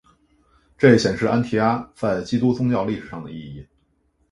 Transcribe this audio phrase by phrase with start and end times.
[0.79, 3.63] 这显示安提阿在基督宗教历史上的意义。